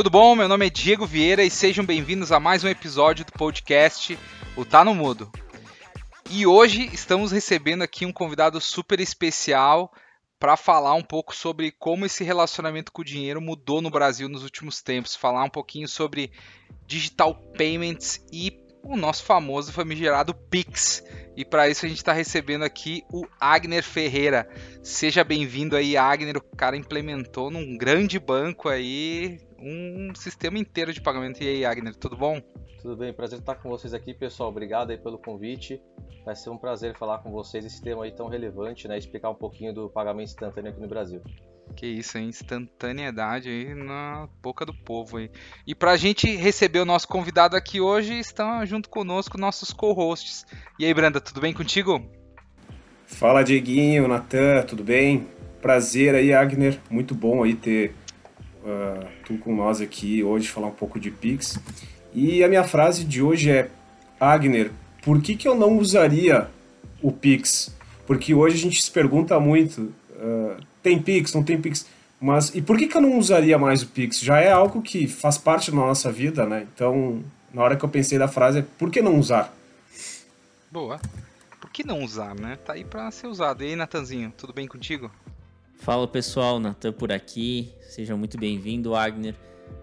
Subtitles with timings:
[0.00, 0.34] Tudo bom?
[0.34, 4.18] Meu nome é Diego Vieira e sejam bem-vindos a mais um episódio do podcast
[4.56, 5.30] O Tá no Mudo.
[6.30, 9.92] E hoje estamos recebendo aqui um convidado super especial
[10.38, 14.42] para falar um pouco sobre como esse relacionamento com o dinheiro mudou no Brasil nos
[14.42, 16.32] últimos tempos, falar um pouquinho sobre
[16.86, 21.04] digital payments e o nosso famoso famigerado Pix.
[21.40, 24.46] E para isso a gente está recebendo aqui o Agner Ferreira.
[24.82, 26.36] Seja bem-vindo aí, Agner.
[26.36, 31.42] O cara implementou num grande banco aí um sistema inteiro de pagamento.
[31.42, 32.42] E aí, Agner, tudo bom?
[32.82, 34.50] Tudo bem, prazer estar com vocês aqui, pessoal.
[34.50, 35.80] Obrigado aí pelo convite.
[36.26, 38.98] Vai ser um prazer falar com vocês esse tema aí tão relevante, né?
[38.98, 41.22] Explicar um pouquinho do pagamento instantâneo aqui no Brasil.
[41.76, 42.28] Que isso, hein?
[42.28, 45.30] Instantaneidade aí na boca do povo aí.
[45.66, 50.44] E pra gente receber o nosso convidado aqui hoje, estão junto conosco nossos co-hosts.
[50.78, 52.02] E aí, Branda, tudo bem contigo?
[53.06, 55.26] Fala, Dieguinho, Natan, tudo bem?
[55.60, 56.78] Prazer aí, Agner.
[56.90, 57.94] Muito bom aí ter
[58.64, 61.58] uh, tu com nós aqui hoje, falar um pouco de Pix.
[62.14, 63.68] E a minha frase de hoje é:
[64.18, 64.70] Agner,
[65.02, 66.48] por que, que eu não usaria
[67.02, 67.74] o Pix?
[68.06, 71.86] Porque hoje a gente se pergunta muito: uh, tem Pix, não tem Pix?
[72.20, 74.20] Mas e por que, que eu não usaria mais o Pix?
[74.20, 76.66] Já é algo que faz parte da nossa vida, né?
[76.74, 79.54] Então, na hora que eu pensei da frase, é por que não usar?
[80.70, 81.00] Boa.
[81.60, 82.56] Por que não usar, né?
[82.64, 83.62] Tá aí para ser usado.
[83.62, 85.10] E aí, Natanzinho, tudo bem contigo?
[85.80, 87.72] Fala pessoal, Natan por aqui.
[87.80, 89.34] Seja muito bem-vindo, Agner.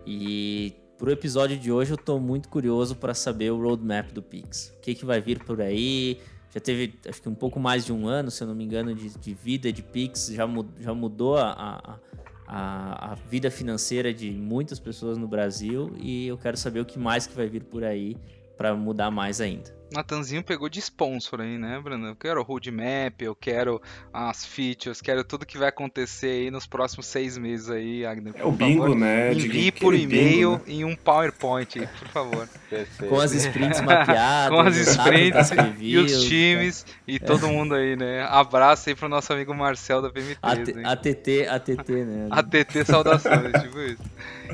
[0.05, 4.73] E pro episódio de hoje eu estou muito curioso para saber o roadmap do Pix.
[4.77, 6.19] O que, que vai vir por aí?
[6.53, 8.95] Já teve, acho que um pouco mais de um ano, se eu não me engano,
[8.95, 10.31] de, de vida de Pix.
[10.33, 10.47] Já,
[10.79, 11.99] já mudou a, a,
[12.47, 15.93] a, a, vida financeira de muitas pessoas no Brasil.
[15.97, 18.15] E eu quero saber o que mais que vai vir por aí
[18.57, 19.77] para mudar mais ainda.
[19.91, 22.07] Natanzinho pegou de sponsor aí, né, Bruno?
[22.07, 26.67] Eu quero o roadmap, eu quero as features, quero tudo que vai acontecer aí nos
[26.67, 28.33] próximos seis meses aí, Agner.
[28.35, 28.97] É o bingo, favor.
[28.97, 29.31] né?
[29.31, 30.61] Envie por e-mail né?
[30.67, 32.49] em um PowerPoint aí, por favor.
[33.07, 34.49] Com as sprints mapeadas.
[34.51, 36.91] Com as sprints e os times tá.
[37.07, 38.23] e todo mundo aí, né?
[38.29, 40.85] Abraço aí pro nosso amigo Marcel da PM3.
[40.85, 42.27] ATT, ATT, né?
[42.29, 44.03] ATT, saudações, tipo isso.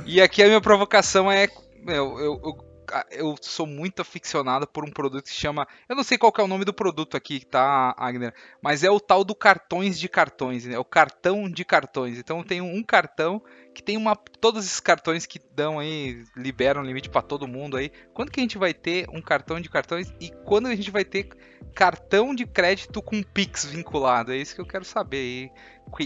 [0.05, 1.47] E aqui a minha provocação é
[1.87, 2.72] eu, eu, eu
[3.11, 5.67] eu sou muito aficionado por um produto que se chama.
[5.87, 8.33] Eu não sei qual é o nome do produto aqui, tá, Agner?
[8.61, 10.77] Mas é o tal do cartões de cartões, né?
[10.77, 12.17] O cartão de cartões.
[12.17, 13.41] Então eu tenho um cartão
[13.73, 14.15] que tem uma.
[14.15, 17.91] Todos esses cartões que dão aí, liberam limite para todo mundo aí.
[18.13, 21.03] Quando que a gente vai ter um cartão de cartões e quando a gente vai
[21.03, 21.29] ter
[21.73, 24.31] cartão de crédito com Pix vinculado?
[24.31, 25.51] É isso que eu quero saber aí.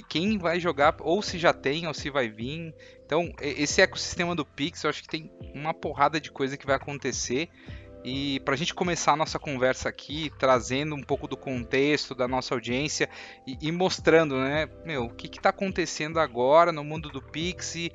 [0.07, 2.73] Quem vai jogar, ou se já tem, ou se vai vir.
[3.05, 6.75] Então, esse ecossistema do Pix, eu acho que tem uma porrada de coisa que vai
[6.75, 7.49] acontecer.
[8.09, 12.25] E para a gente começar a nossa conversa aqui, trazendo um pouco do contexto da
[12.25, 13.09] nossa audiência
[13.45, 17.75] e, e mostrando, né, meu, o que está acontecendo agora no mundo do Pix.
[17.75, 17.91] E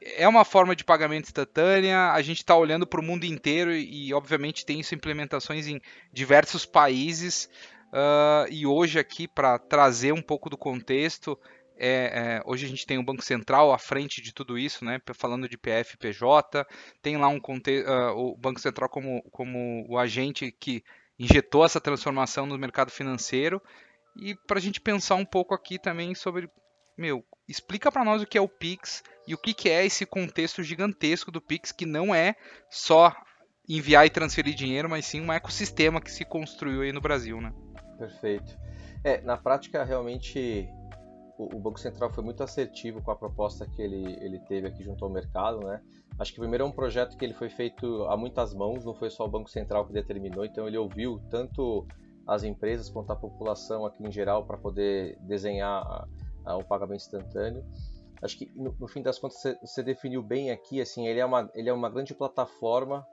[0.00, 4.14] é uma forma de pagamento instantânea, a gente está olhando para o mundo inteiro e,
[4.14, 5.80] obviamente, tem isso implementações em
[6.12, 7.50] diversos países.
[7.88, 11.36] Uh, e hoje, aqui, para trazer um pouco do contexto,
[11.78, 15.00] é, é, hoje a gente tem o Banco Central à frente de tudo isso, né?
[15.14, 16.66] Falando de PF, PJ,
[17.02, 20.82] tem lá um uh, o Banco Central como, como o agente que
[21.18, 23.60] injetou essa transformação no mercado financeiro.
[24.16, 26.48] E para a gente pensar um pouco aqui também sobre,
[26.96, 30.06] meu, explica para nós o que é o Pix e o que, que é esse
[30.06, 32.34] contexto gigantesco do Pix, que não é
[32.70, 33.14] só
[33.68, 37.52] enviar e transferir dinheiro, mas sim um ecossistema que se construiu aí no Brasil, né?
[37.98, 38.56] Perfeito.
[39.02, 40.68] É, na prática, realmente,
[41.38, 45.04] o, Banco Central foi muito assertivo com a proposta que ele, ele teve aqui junto
[45.04, 45.82] ao mercado, né?
[46.18, 49.10] Acho que primeiro é um projeto que ele foi feito a muitas mãos, não foi
[49.10, 51.86] só o Banco Central que determinou, então ele ouviu tanto
[52.26, 56.08] as empresas quanto a população aqui em geral para poder desenhar
[56.44, 57.64] o pagamento instantâneo.
[58.22, 61.24] Acho que no, no fim das contas você, você, definiu bem aqui, assim, ele é
[61.24, 63.06] uma, ele é uma grande plataforma,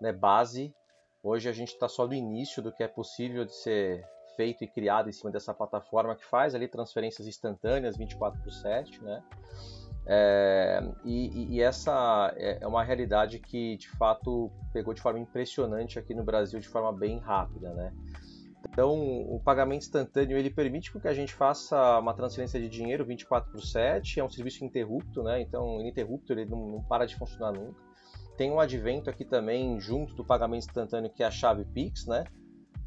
[0.00, 0.74] né, base.
[1.22, 4.04] Hoje a gente está só no início do que é possível de ser
[4.40, 9.04] feito e criado em cima dessa plataforma que faz ali transferências instantâneas 24 por 7,
[9.04, 9.22] né?
[10.06, 15.98] É, e, e, essa é, é uma realidade que de fato pegou de forma impressionante
[15.98, 17.92] aqui no Brasil de forma bem rápida, né?
[18.66, 18.94] Então,
[19.30, 23.60] o pagamento instantâneo ele permite que a gente faça uma transferência de dinheiro 24 por
[23.60, 25.42] 7, é um serviço interrupto, né?
[25.42, 27.78] Então, ininterrupto, ele não, não para de funcionar nunca.
[28.38, 32.24] Tem um advento aqui também junto do pagamento instantâneo que é a chave Pix, né?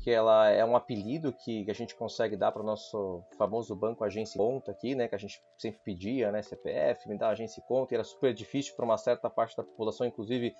[0.04, 4.04] Que ela é um apelido que a gente consegue dar para o nosso famoso banco
[4.04, 7.94] agência conta aqui, né, que a gente sempre pedia, né, CPF, me dá agência conta,
[7.94, 10.54] e era super difícil para uma certa parte da população, inclusive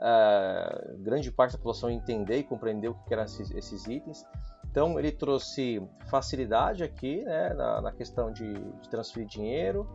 [0.00, 4.24] uh, grande parte da população entender e compreender o que eram esses, esses itens.
[4.70, 9.86] Então ele trouxe facilidade aqui, né, na, na questão de, de transferir dinheiro,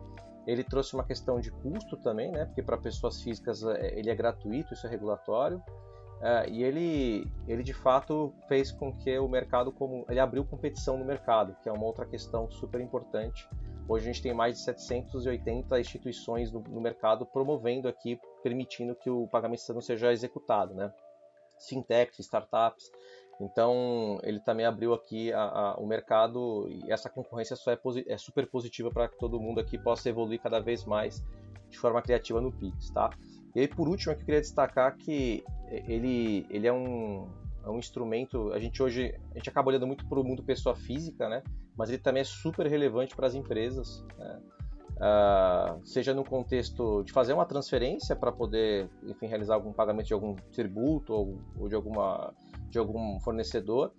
[0.46, 2.44] Ele trouxe uma questão de custo também, né?
[2.44, 5.60] Porque para pessoas físicas é, ele é gratuito, isso é regulatório.
[6.20, 10.96] É, e ele, ele de fato fez com que o mercado como ele abriu competição
[10.96, 13.48] no mercado, que é uma outra questão super importante.
[13.88, 19.10] Hoje a gente tem mais de 780 instituições no, no mercado promovendo aqui, permitindo que
[19.10, 20.92] o pagamento não seja executado, né?
[21.68, 22.90] Fintechs, startups.
[23.38, 27.78] Então ele também abriu aqui a, a, o mercado e essa concorrência só é,
[28.08, 31.22] é super positiva para que todo mundo aqui possa evoluir cada vez mais
[31.68, 33.10] de forma criativa no Pix, tá?
[33.56, 35.42] E aí, por último, eu queria destacar que
[35.88, 37.26] ele, ele é, um,
[37.64, 38.52] é um instrumento.
[38.52, 41.42] A gente hoje a gente acaba olhando muito para o mundo pessoa física, né?
[41.74, 44.42] Mas ele também é super relevante para as empresas, né?
[44.96, 50.12] uh, seja no contexto de fazer uma transferência para poder, enfim, realizar algum pagamento de
[50.12, 52.34] algum tributo ou, ou de alguma
[52.68, 53.90] de algum fornecedor,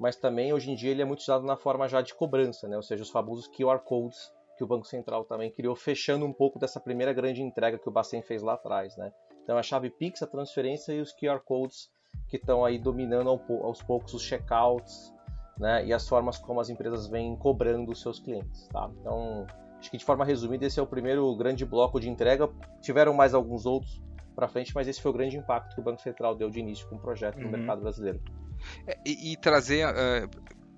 [0.00, 2.74] mas também hoje em dia ele é muito usado na forma já de cobrança, né?
[2.76, 6.58] Ou seja, os famosos QR codes que o Banco Central também criou, fechando um pouco
[6.58, 9.12] dessa primeira grande entrega que o Bacen fez lá atrás, né?
[9.42, 11.90] Então a chave Pix, a transferência e os QR codes
[12.28, 15.12] que estão aí dominando aos poucos os checkouts,
[15.58, 15.84] né?
[15.86, 18.90] E as formas como as empresas vêm cobrando os seus clientes, tá?
[19.00, 19.46] Então
[19.78, 22.48] acho que de forma resumida esse é o primeiro grande bloco de entrega.
[22.80, 24.02] Tiveram mais alguns outros
[24.34, 26.88] para frente, mas esse foi o grande impacto que o Banco Central deu de início
[26.88, 27.52] com o projeto no uhum.
[27.52, 28.20] mercado brasileiro.
[28.86, 30.28] É, e, e, trazer uh,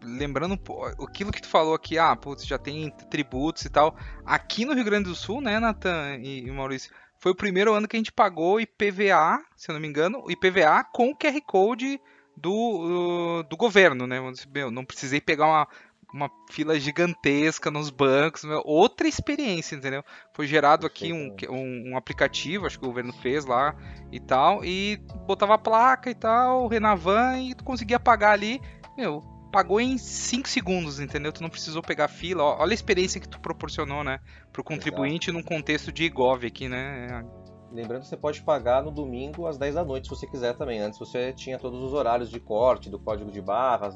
[0.06, 0.58] lembrando
[1.05, 3.97] aquilo que tu falou aqui, ah, putz, já tem tributos e tal.
[4.25, 7.97] Aqui no Rio Grande do Sul, né, Nathan e, Maurício, foi o primeiro ano que
[7.97, 12.00] a gente pagou IPVA, se eu não me engano, IPVA com o QR Code
[12.37, 14.20] do, do governo, né?
[14.53, 15.69] Meu, não precisei pegar uma,
[16.12, 20.05] uma fila gigantesca nos bancos, meu, outra experiência, entendeu?
[20.35, 23.75] Foi gerado aqui um, um, um, aplicativo, acho que o governo fez lá
[24.12, 28.61] e tal, e botava a placa e tal, Renavan, e tu conseguia pagar ali,
[28.97, 31.32] meu, pagou em 5 segundos, entendeu?
[31.32, 32.44] Tu não precisou pegar fila.
[32.44, 34.20] Olha a experiência que tu proporcionou, né?
[34.53, 35.38] Pro contribuinte Exato.
[35.38, 37.25] num contexto de IGOV aqui, né?
[37.73, 40.79] Lembrando que você pode pagar no domingo às 10 da noite, se você quiser também.
[40.81, 43.94] Antes você tinha todos os horários de corte, do código de barras.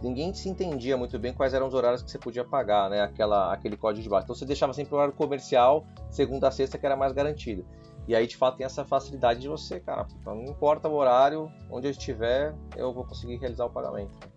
[0.00, 3.00] Ninguém se entendia muito bem quais eram os horários que você podia pagar, né?
[3.00, 4.26] Aquela, aquele código de barras.
[4.26, 7.66] Então você deixava sempre o horário comercial, segunda a sexta, que era mais garantido.
[8.06, 11.88] E aí, de fato, tem essa facilidade de você, cara, não importa o horário, onde
[11.88, 14.33] eu estiver, eu vou conseguir realizar o pagamento.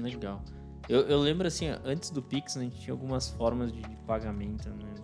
[0.00, 0.42] Legal.
[0.88, 3.96] Eu, eu lembro assim, antes do Pix, né, a gente tinha algumas formas de, de
[4.06, 4.94] pagamento, né?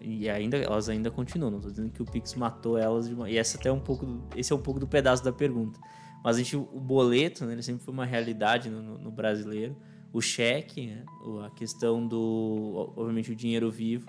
[0.00, 1.50] E ainda, elas ainda continuam.
[1.50, 3.08] Não tô dizendo que o Pix matou elas.
[3.08, 5.32] Uma, e essa até é um pouco do, esse é um pouco do pedaço da
[5.32, 5.80] pergunta.
[6.22, 9.76] Mas a gente, o boleto, né, ele sempre foi uma realidade no, no, no brasileiro.
[10.12, 11.04] O cheque, né,
[11.44, 14.06] a questão do, obviamente, o dinheiro vivo.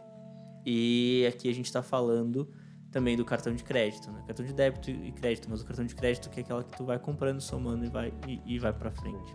[0.66, 2.48] E aqui a gente está falando
[2.92, 4.24] também do cartão de crédito, né?
[4.26, 6.86] Cartão de débito e crédito, mas o cartão de crédito que é aquela que tu
[6.86, 9.34] vai comprando, somando e vai, e, e vai para frente.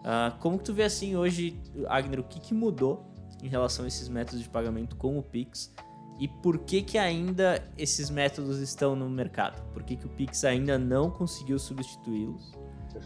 [0.00, 3.04] Uh, como que tu vê assim hoje, Agner, o que, que mudou
[3.42, 5.74] em relação a esses métodos de pagamento com o Pix
[6.20, 9.62] e por que que ainda esses métodos estão no mercado?
[9.72, 12.52] Por que, que o Pix ainda não conseguiu substituí-los?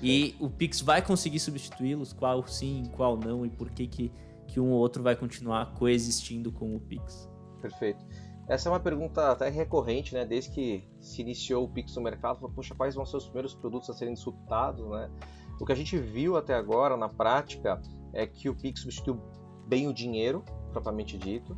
[0.02, 2.12] E o Pix vai conseguir substituí-los?
[2.12, 3.46] Qual sim, qual não?
[3.46, 4.12] E por que, que,
[4.48, 7.30] que um ou outro vai continuar coexistindo com o Pix?
[7.62, 8.04] Perfeito.
[8.48, 10.24] Essa é uma pergunta até recorrente, né?
[10.24, 13.88] Desde que se iniciou o Pix no mercado, poxa, quais vão ser os primeiros produtos
[13.90, 15.08] a serem disruptados, né?
[15.60, 17.80] O que a gente viu até agora na prática
[18.12, 19.20] é que o Pix substituiu
[19.66, 21.56] bem o dinheiro, propriamente dito.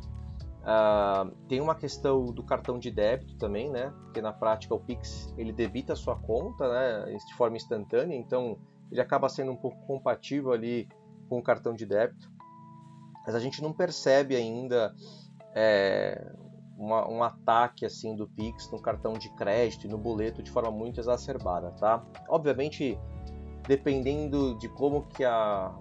[0.67, 3.93] Uh, tem uma questão do cartão de débito também, né?
[4.03, 7.17] Porque na prática o Pix ele debita a sua conta, né?
[7.25, 8.57] De forma instantânea, então
[8.91, 10.87] ele acaba sendo um pouco compatível ali
[11.29, 12.29] com o cartão de débito.
[13.25, 14.93] Mas a gente não percebe ainda
[15.55, 16.33] é,
[16.77, 20.71] uma, um ataque assim do Pix no cartão de crédito e no boleto de forma
[20.71, 22.05] muito exacerbada, tá?
[22.29, 22.97] Obviamente
[23.67, 25.73] dependendo de como que a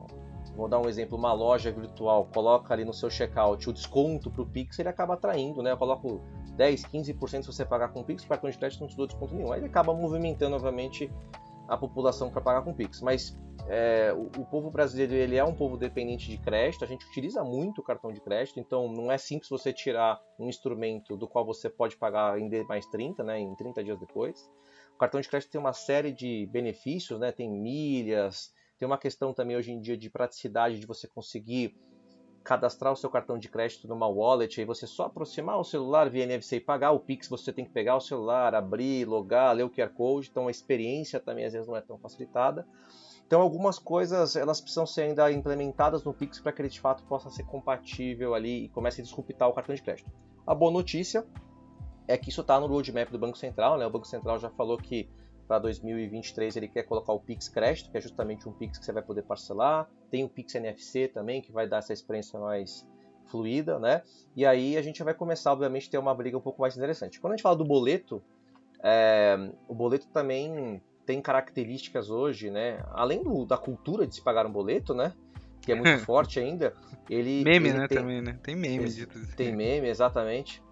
[0.56, 4.40] vou dar um exemplo, uma loja virtual coloca ali no seu checkout o desconto para
[4.40, 5.70] o Pix, ele acaba atraindo, né?
[5.72, 6.22] Eu coloco
[6.56, 9.34] 10, 15% se você pagar com Pix, o cartão de crédito não te dou desconto
[9.34, 9.52] nenhum.
[9.52, 11.12] Aí ele acaba movimentando, obviamente,
[11.68, 13.02] a população para pagar com Pix.
[13.02, 13.38] Mas
[13.68, 17.42] é, o, o, povo brasileiro ele é um povo dependente de crédito, a gente utiliza
[17.42, 21.44] muito o cartão de crédito, então não é simples você tirar um instrumento do qual
[21.44, 24.48] você pode pagar em mais 30, né, em 30 dias depois.
[24.96, 27.30] O cartão de crédito tem uma série de benefícios, né?
[27.30, 31.76] Tem milhas, tem uma questão também hoje em dia de praticidade de você conseguir
[32.42, 36.24] cadastrar o seu cartão de crédito numa wallet, aí você só aproximar o celular via
[36.24, 39.68] NFC e pagar o Pix, você tem que pegar o celular, abrir, logar, ler o
[39.68, 42.66] QR Code, então a experiência também às vezes não é tão facilitada.
[43.26, 47.02] Então algumas coisas elas precisam ser ainda implementadas no Pix para que ele de fato
[47.02, 50.10] possa ser compatível ali e comece a disruptar o cartão de crédito.
[50.46, 51.26] A boa notícia
[52.08, 53.86] é que isso está no roadmap do Banco Central, né?
[53.86, 55.08] O Banco Central já falou que
[55.46, 58.92] para 2023 ele quer colocar o Pix Crédito, que é justamente um Pix que você
[58.92, 59.88] vai poder parcelar.
[60.10, 62.86] Tem o Pix NFC também, que vai dar essa experiência mais
[63.26, 64.02] fluida, né?
[64.34, 67.20] E aí a gente vai começar, obviamente, a ter uma briga um pouco mais interessante.
[67.20, 68.22] Quando a gente fala do boleto,
[68.82, 69.36] é,
[69.68, 72.84] o boleto também tem características hoje, né?
[72.90, 75.12] Além do, da cultura de se pagar um boleto, né?
[75.60, 76.74] Que é muito forte ainda.
[77.08, 77.88] Ele, meme, ele né?
[77.88, 78.38] Tem, também, né?
[78.42, 80.62] Tem meme Tem meme, exatamente.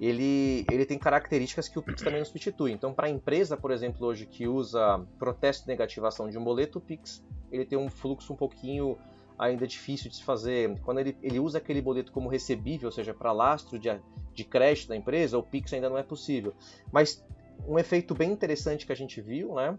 [0.00, 2.72] Ele, ele tem características que o Pix também não substitui.
[2.72, 6.78] Então, para a empresa, por exemplo, hoje que usa protesto de negativação de um boleto,
[6.78, 8.98] o Pix ele tem um fluxo um pouquinho
[9.38, 10.78] ainda difícil de se fazer.
[10.80, 13.88] Quando ele, ele usa aquele boleto como recebível, ou seja, para lastro de,
[14.34, 16.54] de crédito da empresa, o Pix ainda não é possível.
[16.92, 17.24] Mas
[17.66, 19.78] um efeito bem interessante que a gente viu, né?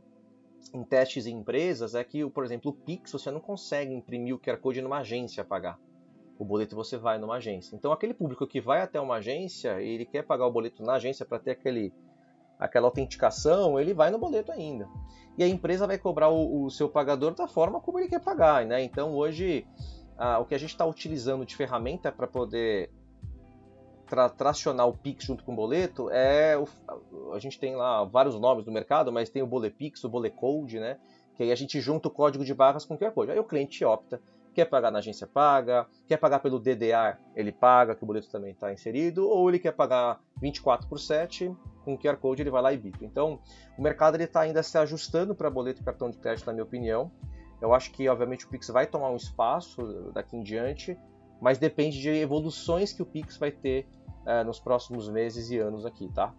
[0.73, 4.39] Em testes em empresas é que, por exemplo, o Pix você não consegue imprimir o
[4.39, 5.79] QR Code numa agência pagar.
[6.39, 7.75] O boleto você vai numa agência.
[7.75, 10.93] Então aquele público que vai até uma agência e ele quer pagar o boleto na
[10.93, 11.93] agência para ter aquele,
[12.59, 14.87] aquela autenticação, ele vai no boleto ainda.
[15.37, 18.65] E a empresa vai cobrar o, o seu pagador da forma como ele quer pagar.
[18.65, 18.83] Né?
[18.83, 19.65] Então hoje
[20.39, 22.91] o que a gente está utilizando de ferramenta para poder
[24.07, 26.65] tra tracionar o Pix junto com o boleto é o,
[27.33, 30.97] a gente tem lá vários nomes no mercado, mas tem o Bolepix, o Bolecode, né?
[31.35, 33.31] Que aí a gente junta o código de barras com o QR Code.
[33.31, 34.19] Aí o cliente opta,
[34.57, 38.53] quer pagar na agência paga, quer pagar pelo DDR, ele paga, que o boleto também
[38.53, 42.63] está inserido, ou ele quer pagar 24 por 7, com o QR Code ele vai
[42.63, 43.05] lá e bica.
[43.05, 43.39] Então,
[43.77, 47.11] o mercado está ainda se ajustando para boleto e cartão de crédito, na minha opinião.
[47.61, 50.97] Eu acho que, obviamente, o Pix vai tomar um espaço daqui em diante,
[51.39, 53.85] mas depende de evoluções que o Pix vai ter
[54.25, 56.33] é, nos próximos meses e anos aqui, tá?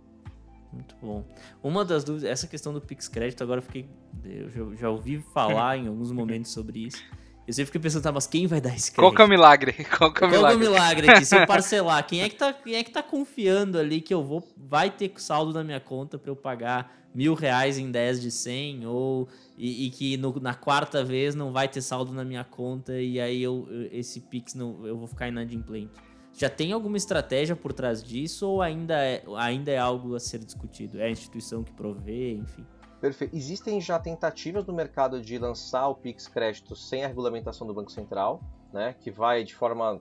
[0.72, 1.24] Muito bom.
[1.62, 3.88] Uma das dúvidas, essa questão do Pix Crédito, agora eu fiquei.
[4.24, 7.00] Eu já, já ouvi falar em alguns momentos sobre isso.
[7.48, 9.00] Eu sempre fiquei pensando, tá, mas quem vai dar esse crédito?
[9.00, 9.72] Qual que é o milagre?
[9.72, 10.52] Qual que é o Qual milagre?
[10.52, 11.24] é o milagre aqui?
[11.24, 14.22] Se eu parcelar, quem é, que tá, quem é que tá confiando ali que eu
[14.22, 14.46] vou.
[14.54, 18.86] Vai ter saldo na minha conta para eu pagar mil reais em 10 de 100?
[18.86, 19.28] Ou.
[19.56, 23.18] E, e que no, na quarta vez não vai ter saldo na minha conta e
[23.18, 25.90] aí eu, esse Pix não, eu vou ficar inadimplente.
[26.34, 30.44] Já tem alguma estratégia por trás disso ou ainda é, ainda é algo a ser
[30.44, 31.00] discutido?
[31.00, 32.66] É a instituição que provê, enfim?
[33.00, 33.36] Perfeito.
[33.36, 37.92] Existem já tentativas no mercado de lançar o Pix Crédito sem a regulamentação do Banco
[37.92, 38.40] Central,
[38.72, 40.00] né, que vai de forma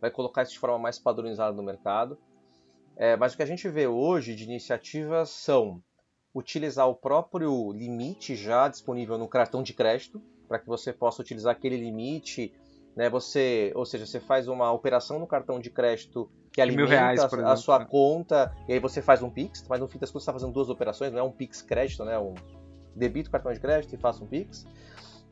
[0.00, 2.18] vai colocar isso de forma mais padronizada no mercado.
[2.96, 5.82] É, mas o que a gente vê hoje de iniciativas são
[6.34, 11.52] utilizar o próprio limite já disponível no cartão de crédito, para que você possa utilizar
[11.52, 12.52] aquele limite
[12.96, 13.08] né?
[13.10, 17.26] Você, ou seja, você faz uma operação no cartão de crédito que alimenta reais, a,
[17.26, 17.86] exemplo, a, sua né?
[17.88, 20.52] conta e aí você faz um Pix, mas no fim das contas você está fazendo
[20.52, 22.18] duas operações, não é um Pix crédito, né?
[22.18, 22.34] Um
[22.94, 24.66] debito cartão de crédito e faça um Pix.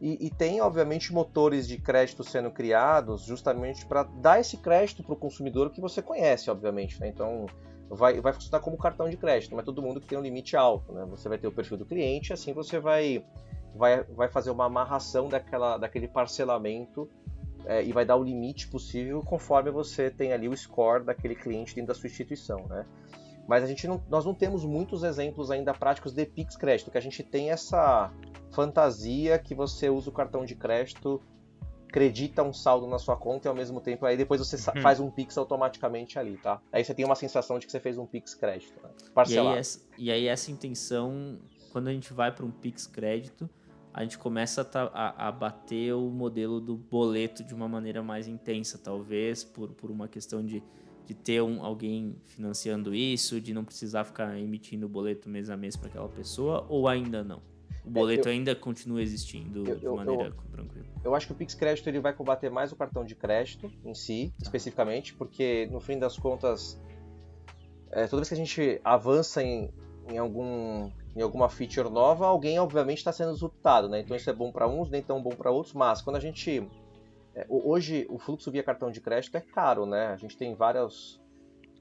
[0.01, 5.13] E, e tem, obviamente, motores de crédito sendo criados justamente para dar esse crédito para
[5.13, 6.99] o consumidor que você conhece, obviamente.
[6.99, 7.09] Né?
[7.09, 7.45] Então,
[7.91, 10.91] vai, vai funcionar como cartão de crédito, mas todo mundo que tem um limite alto.
[10.93, 11.05] Né?
[11.11, 13.23] Você vai ter o perfil do cliente, assim você vai,
[13.75, 17.07] vai, vai fazer uma amarração daquela, daquele parcelamento
[17.67, 21.75] é, e vai dar o limite possível conforme você tem ali o score daquele cliente
[21.75, 22.85] dentro da sua instituição, né?
[23.47, 26.99] Mas a gente não, nós não temos muitos exemplos ainda práticos de Pix crédito, que
[26.99, 28.13] a gente tem essa
[28.53, 31.21] fantasia que você usa o cartão de crédito,
[31.89, 34.81] acredita um saldo na sua conta e ao mesmo tempo aí depois você uhum.
[34.81, 36.63] faz um Pix automaticamente ali, tá?
[36.73, 38.91] Aí você tem uma sensação de que você fez um Pix crédito, né?
[39.13, 39.49] parcelado.
[39.49, 41.41] E aí, essa, e aí essa intenção,
[41.73, 43.51] quando a gente vai para um Pix crédito,
[43.93, 48.79] a gente começa a, a, bater o modelo do boleto de uma maneira mais intensa,
[48.79, 50.63] talvez por, por uma questão de,
[51.05, 55.57] de ter um, alguém financiando isso, de não precisar ficar emitindo o boleto mês a
[55.57, 57.43] mês para aquela pessoa, ou ainda não?
[57.85, 60.87] O é, boleto eu, ainda continua existindo eu, de maneira eu, tranquila?
[61.03, 63.95] Eu acho que o Pix Crédito ele vai combater mais o cartão de crédito em
[63.95, 64.45] si, tá.
[64.45, 66.81] especificamente, porque no fim das contas,
[67.91, 69.73] é, toda vez que a gente avança em,
[70.09, 74.01] em algum em alguma feature nova, alguém obviamente está sendo disruptado, né?
[74.01, 76.67] Então isso é bom para uns, nem tão bom para outros, mas quando a gente
[77.35, 80.09] é, hoje o fluxo via cartão de crédito é caro, né?
[80.09, 81.21] A gente tem várias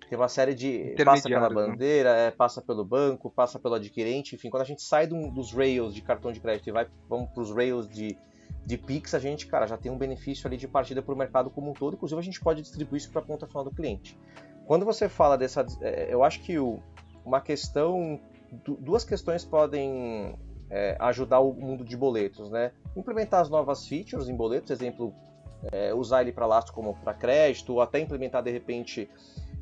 [0.10, 1.56] tem uma série de passa pela né?
[1.56, 5.54] bandeira, é, passa pelo banco, passa pelo adquirente, enfim, quando a gente sai do, dos
[5.54, 8.18] rails de cartão de crédito e vai vamos para os rails de
[8.66, 11.50] de Pix, a gente, cara, já tem um benefício ali de partida para o mercado
[11.50, 14.18] como um todo, inclusive a gente pode distribuir isso para a ponta final do cliente.
[14.66, 16.80] Quando você fala dessa, é, eu acho que o,
[17.26, 18.22] uma questão
[18.80, 20.38] duas questões podem
[20.70, 22.72] é, ajudar o mundo de boletos, né?
[22.96, 25.14] Implementar as novas features em boletos, exemplo,
[25.72, 29.10] é, usar ele para lastro como para crédito, ou até implementar de repente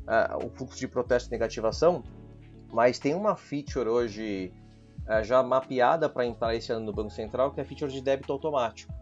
[0.08, 2.02] uh, o fluxo de protesto e negativação.
[2.72, 4.52] Mas tem uma feature hoje
[5.06, 8.00] uh, já mapeada para entrar esse ano no Banco Central, que é a feature de
[8.00, 8.92] débito automático.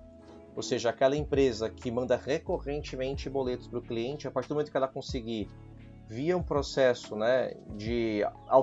[0.54, 4.70] Ou seja, aquela empresa que manda recorrentemente boletos para o cliente, a partir do momento
[4.70, 5.50] que ela conseguir
[6.08, 8.20] via um processo né, de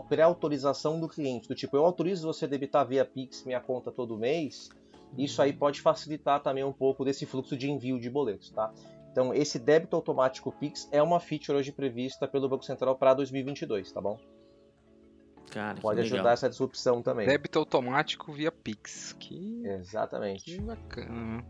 [0.07, 4.69] pré-autorização do cliente, do tipo, eu autorizo você debitar via Pix minha conta todo mês,
[5.17, 8.71] isso aí pode facilitar também um pouco desse fluxo de envio de boletos, tá?
[9.11, 13.91] Então, esse débito automático Pix é uma feature hoje prevista pelo Banco Central para 2022,
[13.91, 14.19] tá bom?
[15.51, 16.33] Cara, Pode ajudar legal.
[16.33, 17.27] essa disrupção também.
[17.27, 19.15] Débito automático via Pix.
[19.19, 19.61] Que...
[19.63, 20.45] Exatamente.
[20.45, 21.45] Que bacana.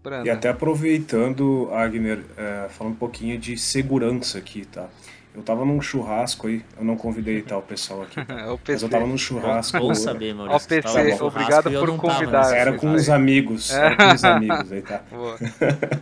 [0.00, 0.26] Branda.
[0.26, 4.88] E até aproveitando, Agner, é, falando um pouquinho de segurança aqui, tá?
[5.34, 8.24] Eu tava num churrasco aí, eu não convidei tá, o pessoal aqui.
[8.24, 8.52] Tá?
[8.52, 8.72] o PC.
[8.72, 9.78] Mas eu tava num churrasco.
[9.78, 10.56] Bom saber, Maurício.
[10.56, 12.54] Ó, PC, obrigado por convidar.
[12.54, 13.70] Era com os amigos.
[13.70, 15.02] Era com os amigos aí, tá?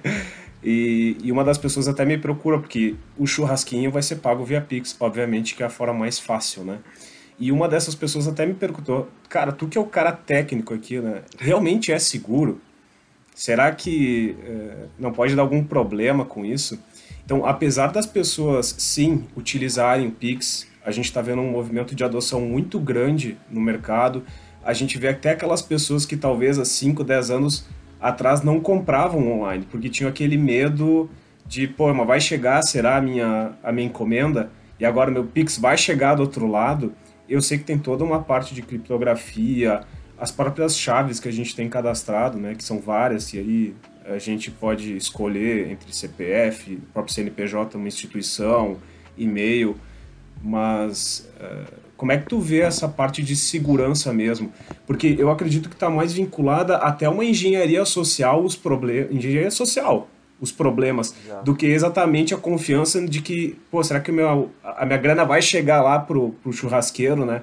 [0.62, 4.60] e, e uma das pessoas até me procura, porque o churrasquinho vai ser pago via
[4.60, 6.78] Pix, obviamente, que é a forma mais fácil, né?
[7.38, 10.98] E uma dessas pessoas até me perguntou, cara, tu que é o cara técnico aqui,
[10.98, 11.22] né?
[11.38, 12.60] Realmente é seguro?
[13.32, 16.76] Será que é, não pode dar algum problema com isso?
[17.28, 22.02] Então, apesar das pessoas, sim, utilizarem o Pix, a gente está vendo um movimento de
[22.02, 24.24] adoção muito grande no mercado.
[24.64, 27.66] A gente vê até aquelas pessoas que talvez há 5, 10 anos
[28.00, 31.10] atrás não compravam online, porque tinham aquele medo
[31.46, 34.50] de, pô, mas vai chegar, será a minha, a minha encomenda?
[34.80, 36.94] E agora meu Pix vai chegar do outro lado?
[37.28, 39.82] Eu sei que tem toda uma parte de criptografia,
[40.18, 43.74] as próprias chaves que a gente tem cadastrado, né, que são várias, e aí
[44.08, 48.78] a gente pode escolher entre CPF, próprio CNPJ, uma instituição,
[49.16, 49.76] e-mail,
[50.42, 54.52] mas uh, como é que tu vê essa parte de segurança mesmo?
[54.86, 60.08] Porque eu acredito que está mais vinculada até uma engenharia social, os problemas, engenharia social,
[60.40, 64.98] os problemas, do que exatamente a confiança de que, pô, será que meu, a minha
[64.98, 67.42] grana vai chegar lá pro, pro churrasqueiro, né?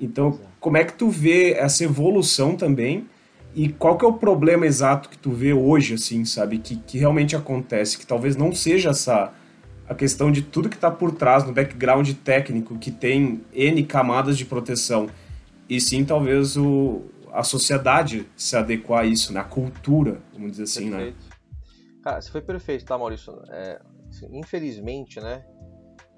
[0.00, 3.06] Então, como é que tu vê essa evolução também?
[3.54, 6.58] E qual que é o problema exato que tu vê hoje, assim, sabe?
[6.58, 7.98] Que, que realmente acontece?
[7.98, 9.32] Que talvez não seja essa
[9.88, 14.38] a questão de tudo que está por trás no background técnico, que tem N camadas
[14.38, 15.08] de proteção,
[15.68, 19.44] e sim talvez o, a sociedade se adequar a isso, né?
[19.44, 20.96] Cultura, vamos dizer assim, né?
[20.96, 21.24] perfeito.
[21.24, 21.32] né?
[22.02, 23.32] Cara, você foi perfeito, tá, Maurício?
[23.50, 25.44] É, assim, infelizmente, né?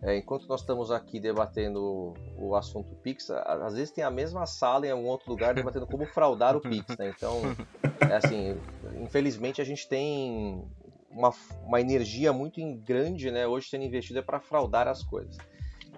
[0.04, 4.86] É, enquanto nós estamos aqui debatendo o assunto Pix, às vezes tem a mesma sala
[4.86, 7.10] em algum outro lugar debatendo como fraudar o Pix, né?
[7.16, 7.40] Então,
[8.10, 8.60] é assim,
[9.00, 10.62] infelizmente a gente tem
[11.10, 15.38] uma, uma energia muito grande, né, hoje sendo investida para fraudar as coisas.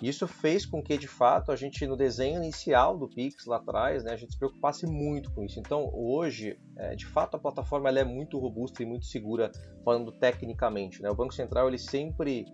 [0.01, 4.05] Isso fez com que, de fato, a gente, no desenho inicial do Pix lá atrás,
[4.05, 5.59] né, a gente se preocupasse muito com isso.
[5.59, 9.51] Então, hoje, é, de fato, a plataforma ela é muito robusta e muito segura,
[9.83, 11.01] falando tecnicamente.
[11.01, 11.11] Né?
[11.11, 12.45] O Banco Central ele sempre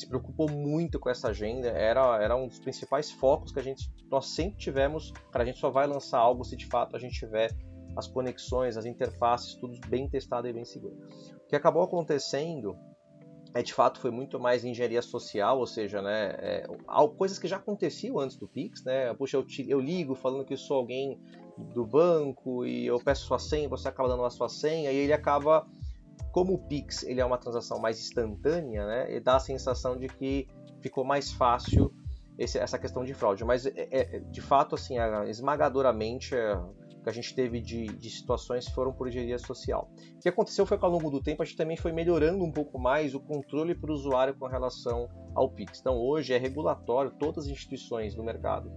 [0.00, 3.92] se preocupou muito com essa agenda, era, era um dos principais focos que a gente,
[4.10, 7.18] nós sempre tivemos, para a gente só vai lançar algo se de fato a gente
[7.18, 7.50] tiver
[7.96, 10.96] as conexões, as interfaces, tudo bem testado e bem seguro.
[11.44, 12.76] O que acabou acontecendo
[13.52, 16.66] é de fato foi muito mais engenharia social, ou seja, né, é,
[17.16, 19.12] coisas que já aconteciam antes do Pix, né?
[19.14, 21.20] Puxa, eu, te, eu ligo falando que sou alguém
[21.74, 25.12] do banco e eu peço sua senha, você acaba dando a sua senha e ele
[25.12, 25.66] acaba
[26.32, 30.08] como o Pix ele é uma transação mais instantânea, né, ele dá a sensação de
[30.08, 30.48] que
[30.80, 31.92] ficou mais fácil
[32.40, 33.44] esse, essa questão de fraude.
[33.44, 34.96] Mas, é, é, de fato, assim,
[35.28, 39.90] esmagadoramente, é, o que a gente teve de, de, situações foram por engenharia social.
[40.16, 42.50] O que aconteceu foi que, ao longo do tempo, a gente também foi melhorando um
[42.50, 45.80] pouco mais o controle para o usuário com relação ao Pix.
[45.80, 48.72] Então, hoje é regulatório, todas as instituições do mercado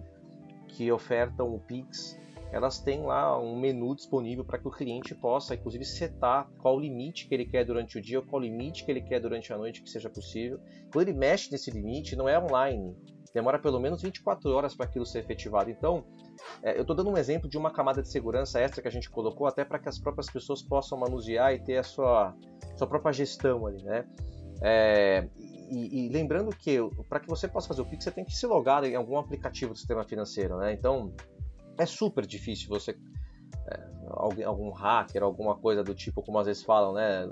[0.68, 2.20] que ofertam o Pix
[2.54, 6.80] elas têm lá um menu disponível para que o cliente possa, inclusive, setar qual o
[6.80, 9.58] limite que ele quer durante o dia qual o limite que ele quer durante a
[9.58, 10.60] noite que seja possível.
[10.92, 12.96] Quando ele mexe nesse limite, não é online,
[13.34, 15.72] demora pelo menos 24 horas para aquilo ser efetivado.
[15.72, 16.06] Então,
[16.62, 19.10] é, eu estou dando um exemplo de uma camada de segurança extra que a gente
[19.10, 22.36] colocou até para que as próprias pessoas possam manusear e ter a sua,
[22.76, 24.06] sua própria gestão ali, né?
[24.62, 25.28] É,
[25.72, 26.78] e, e, lembrando que
[27.10, 29.74] para que você possa fazer o Pix, você tem que se logar em algum aplicativo
[29.74, 30.72] do sistema financeiro, né?
[30.72, 31.12] Então,
[31.78, 32.98] é super difícil você
[33.68, 37.30] é, algum, hacker, alguma coisa do tipo, como às vezes falam, né,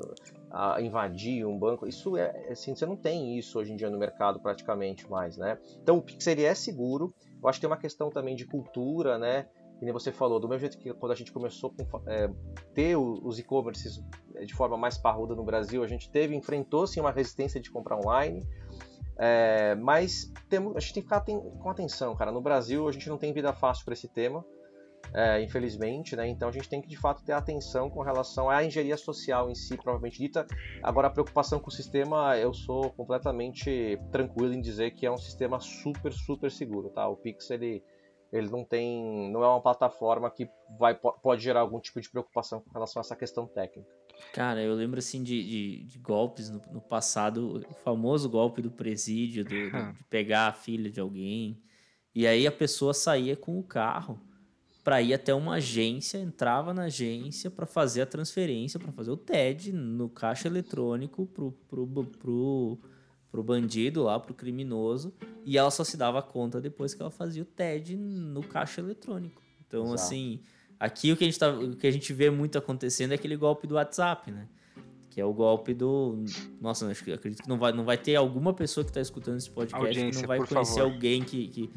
[0.80, 1.88] invadir um banco.
[1.88, 5.58] Isso é assim, você não tem isso hoje em dia no mercado praticamente mais, né?
[5.82, 7.14] Então o Pix ele é seguro.
[7.42, 9.48] Eu acho que tem uma questão também de cultura, né?
[9.80, 11.74] Que nem você falou, do mesmo jeito que quando a gente começou
[12.06, 12.30] a é,
[12.74, 14.00] ter os e-commerces
[14.36, 17.72] é, de forma mais parruda no Brasil, a gente teve, enfrentou sim uma resistência de
[17.72, 18.46] comprar online.
[19.24, 22.32] É, mas temos, a gente tem que ficar com atenção, cara.
[22.32, 24.44] No Brasil a gente não tem vida fácil para esse tema,
[25.14, 26.28] é, infelizmente, né?
[26.28, 29.54] Então a gente tem que de fato ter atenção com relação à engenharia social em
[29.54, 30.48] si, provavelmente dita.
[30.82, 35.18] Agora a preocupação com o sistema, eu sou completamente tranquilo em dizer que é um
[35.18, 37.08] sistema super, super seguro, tá?
[37.08, 37.84] O Pix ele
[38.32, 42.62] ele não tem, não é uma plataforma que vai pode gerar algum tipo de preocupação
[42.62, 43.88] com relação a essa questão técnica.
[44.34, 48.72] Cara, eu lembro assim de, de, de golpes no, no, passado, o famoso golpe do
[48.72, 51.62] presídio, do, do, de pegar a filha de alguém,
[52.14, 54.20] e aí a pessoa saía com o carro
[54.84, 59.18] para ir até uma agência, entrava na agência para fazer a transferência, para fazer o
[59.18, 62.80] TED no caixa eletrônico pro, pro, pro,
[63.32, 65.14] pro bandido lá, pro criminoso,
[65.46, 69.42] e ela só se dava conta depois que ela fazia o TED no caixa eletrônico.
[69.66, 70.02] Então, Exato.
[70.02, 70.42] assim,
[70.82, 73.36] aqui o que, a gente tá, o que a gente vê muito acontecendo é aquele
[73.36, 74.48] golpe do WhatsApp, né?
[75.12, 76.24] Que é o golpe do.
[76.60, 79.86] Nossa, acredito que não vai, não vai ter alguma pessoa que está escutando esse podcast
[79.86, 80.92] Audiência, que não vai conhecer favor.
[80.92, 81.70] alguém que, que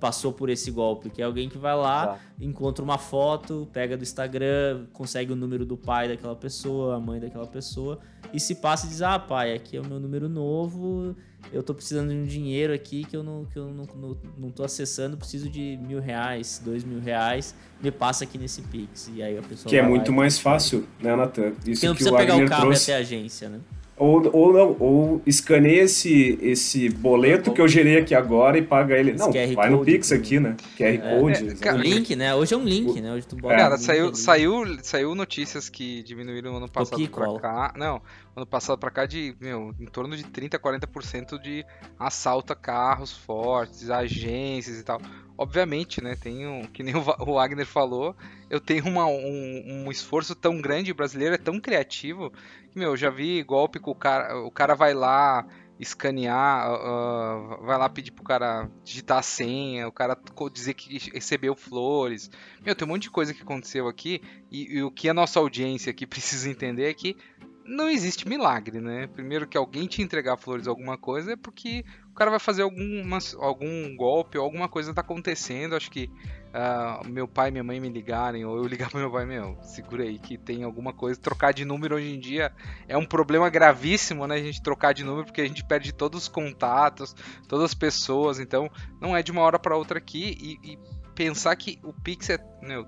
[0.00, 2.20] passou por esse golpe, que é alguém que vai lá, Exato.
[2.40, 7.20] encontra uma foto, pega do Instagram, consegue o número do pai daquela pessoa, a mãe
[7.20, 7.98] daquela pessoa,
[8.32, 11.16] e se passa e diz: Ah, pai, aqui é o meu número novo,
[11.52, 14.50] eu tô precisando de um dinheiro aqui que eu não, que eu não, não, não
[14.50, 19.10] tô acessando, preciso de mil reais, dois mil reais, me passa aqui nesse Pix.
[19.14, 19.68] E aí a pessoa.
[19.68, 21.52] Que é muito mais fácil, né, Natan?
[21.66, 22.90] Isso que não precisa pegar o carro trouxe...
[22.90, 23.60] até a agência, né?
[23.96, 28.98] Ou, ou não, ou escaneia esse, esse boleto que eu gerei aqui agora e paga
[28.98, 29.12] ele.
[29.12, 30.56] Não, vai Code, no Pix aqui, né?
[30.76, 31.56] QR é, Code.
[31.62, 32.34] É, o link, né?
[32.34, 33.12] Hoje é um link, né?
[33.12, 37.74] Hoje tu bota Cara, saiu, saiu, saiu notícias que diminuíram ano passado pra cá.
[37.76, 38.02] Não,
[38.36, 41.64] ano passado pra cá de, meu, em torno de 30, 40% de
[41.98, 45.00] assalto a carros fortes, agências e tal.
[45.36, 46.14] Obviamente, né?
[46.14, 48.16] Tem um, que nem o Wagner falou,
[48.48, 52.32] eu tenho uma, um, um esforço tão grande, o brasileiro é tão criativo
[52.74, 55.46] meu, já vi golpe que o cara, o cara vai lá
[55.78, 60.16] escanear, uh, vai lá pedir pro cara digitar a senha, o cara
[60.52, 62.30] dizer que recebeu flores.
[62.64, 64.20] Meu, tem um monte de coisa que aconteceu aqui
[64.50, 67.16] e, e o que a nossa audiência aqui precisa entender é que
[67.64, 69.06] não existe milagre, né?
[69.06, 73.18] Primeiro que alguém te entregar flores alguma coisa é porque o cara vai fazer alguma,
[73.38, 75.74] algum golpe ou alguma coisa tá acontecendo.
[75.74, 76.10] Acho que
[76.52, 79.56] uh, meu pai e minha mãe me ligarem ou eu ligar pro meu pai, meu,
[79.62, 81.18] segura aí que tem alguma coisa.
[81.18, 82.52] Trocar de número hoje em dia
[82.86, 84.36] é um problema gravíssimo, né?
[84.36, 87.16] A gente trocar de número porque a gente perde todos os contatos,
[87.48, 88.38] todas as pessoas.
[88.38, 90.78] Então não é de uma hora para outra aqui e, e
[91.14, 92.86] pensar que o Pix é, meu,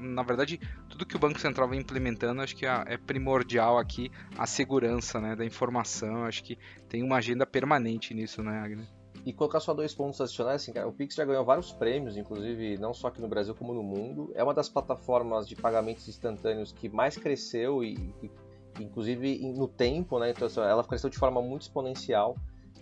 [0.00, 4.10] na verdade, tudo que o Banco Central vem implementando, acho que é, é primordial aqui
[4.38, 6.24] a segurança, né, da informação.
[6.24, 8.86] Acho que tem uma agenda permanente nisso, né, Agnes?
[9.24, 12.78] E colocar só dois pontos adicionais, assim, cara, o Pix já ganhou vários prêmios, inclusive
[12.78, 14.30] não só aqui no Brasil como no mundo.
[14.36, 18.30] É uma das plataformas de pagamentos instantâneos que mais cresceu e, e
[18.78, 20.30] inclusive no tempo, né?
[20.30, 22.36] Então assim, ela cresceu de forma muito exponencial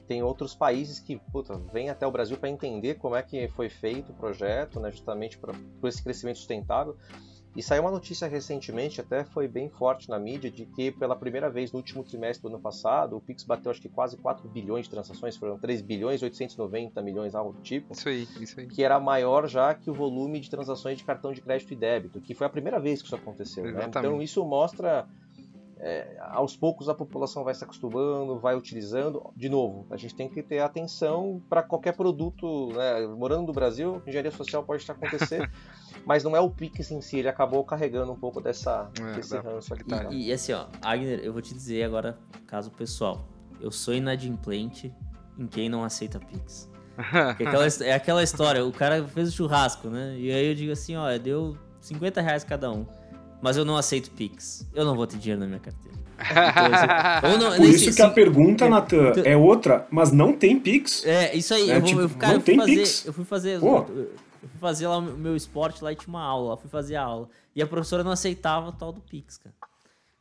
[0.06, 3.68] tem outros países que puta, vêm até o Brasil para entender como é que foi
[3.68, 5.54] feito o projeto, né, justamente por
[5.88, 6.96] esse crescimento sustentável.
[7.56, 11.48] E saiu uma notícia recentemente, até foi bem forte na mídia, de que pela primeira
[11.48, 14.86] vez no último trimestre do ano passado, o Pix bateu acho que quase 4 bilhões
[14.86, 17.92] de transações, foram 3 bilhões e 890 milhões, algo do tipo.
[17.92, 18.66] Isso aí, isso aí.
[18.66, 22.20] Que era maior já que o volume de transações de cartão de crédito e débito,
[22.20, 23.62] que foi a primeira vez que isso aconteceu.
[23.70, 23.84] Né?
[23.88, 25.06] Então isso mostra
[25.86, 29.30] é, aos poucos a população vai se acostumando, vai utilizando.
[29.36, 32.72] De novo, a gente tem que ter atenção para qualquer produto.
[32.72, 33.06] Né?
[33.08, 35.46] Morando no Brasil, engenharia social pode acontecer,
[36.06, 39.36] mas não é o Pix em si, ele acabou carregando um pouco dessa, é, desse
[39.36, 39.84] ranço ali.
[39.84, 43.28] Tá, e, e, assim, ó, Agner, eu vou te dizer agora, caso pessoal,
[43.60, 44.90] eu sou inadimplente
[45.38, 46.72] em quem não aceita Pix.
[46.96, 50.16] é, aquela, é aquela história, o cara fez o churrasco, né?
[50.18, 52.86] E aí eu digo assim, ó, deu 50 reais cada um
[53.44, 54.66] mas eu não aceito Pix.
[54.74, 55.98] Eu não vou ter dinheiro na minha carteira.
[57.18, 61.04] Então, não, Por isso que a pergunta, Natan, é outra, mas não tem Pix.
[61.04, 61.70] É, isso aí.
[61.70, 63.04] É, eu, vou, tipo, eu, cara, não eu tem fazer, Pix.
[63.04, 63.56] Eu fui fazer.
[63.56, 66.56] Eu, eu fui fazer lá o meu esporte lá e tinha uma aula.
[66.56, 67.28] Fui fazer a aula.
[67.54, 69.54] E a professora não aceitava o tal do Pix, cara.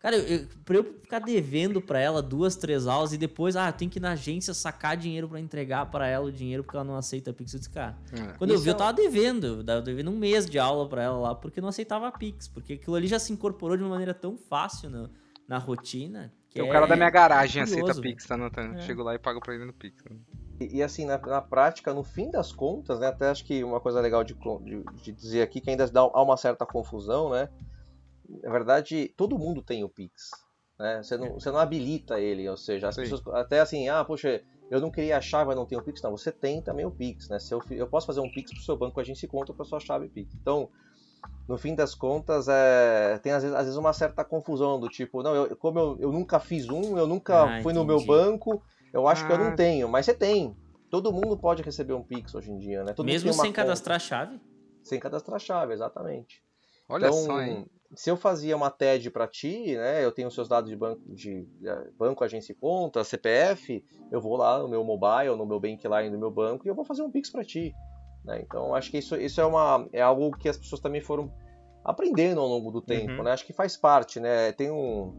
[0.03, 3.87] Cara, eu, pra eu ficar devendo pra ela duas, três aulas e depois, ah, tem
[3.87, 6.97] que ir na agência sacar dinheiro pra entregar pra ela o dinheiro porque ela não
[6.97, 7.53] aceita Pix.
[7.53, 8.37] Eu disse, cara, é.
[8.37, 9.47] quando eu vi, eu é tava devendo.
[9.47, 12.49] Eu tava devendo um mês de aula pra ela lá porque não aceitava Pix.
[12.49, 15.09] Porque aquilo ali já se incorporou de uma maneira tão fácil na,
[15.47, 16.33] na rotina.
[16.49, 18.75] Que é o cara da minha garagem aceita Pix, tá notando?
[18.75, 18.81] É.
[18.81, 20.03] Chego lá e pago pra ele no Pix.
[20.03, 20.17] Né?
[20.59, 23.79] E, e, assim, na, na, prática, no fim das contas, né, até acho que uma
[23.79, 27.47] coisa legal de, de, de dizer aqui que ainda dá, há uma certa confusão, né?
[28.27, 30.31] Na verdade, todo mundo tem o Pix.
[30.79, 31.01] Né?
[31.03, 33.01] Você, não, você não habilita ele, ou seja, as Sim.
[33.01, 36.01] pessoas até assim, ah, poxa, eu não queria a chave, mas não tenho o Pix.
[36.01, 37.39] Não, você tem também o Pix, né?
[37.39, 39.53] Se eu, eu posso fazer um Pix para o seu banco, a gente se conta
[39.53, 40.33] para sua chave Pix.
[40.35, 40.69] Então,
[41.47, 45.21] no fim das contas, é, tem às vezes, às vezes, uma certa confusão do tipo,
[45.21, 47.79] não, eu, como eu, eu nunca fiz um, eu nunca ah, fui entendi.
[47.79, 49.27] no meu banco, eu acho ah.
[49.27, 49.55] que eu não ah.
[49.55, 50.55] tenho, mas você tem.
[50.89, 52.93] Todo mundo pode receber um Pix hoje em dia, né?
[52.93, 53.53] Todo Mesmo sem conta.
[53.53, 54.39] cadastrar chave?
[54.83, 56.43] Sem cadastrar chave, exatamente.
[56.87, 57.65] Olha então, só, hein?
[57.95, 61.47] Se eu fazia uma TED para ti, né, eu tenho seus dados de banco, de
[61.63, 66.09] é, banco, agência e conta, CPF, eu vou lá no meu mobile, no meu Bankline
[66.09, 67.73] do meu banco e eu vou fazer um Pix para ti.
[68.23, 68.41] Né?
[68.41, 71.31] Então, acho que isso, isso é, uma, é algo que as pessoas também foram
[71.83, 73.23] aprendendo ao longo do tempo, uhum.
[73.23, 73.31] né?
[73.31, 74.53] Acho que faz parte, né?
[74.53, 75.13] Tem um...